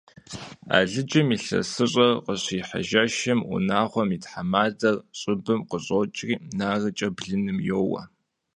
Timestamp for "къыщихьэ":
2.25-2.79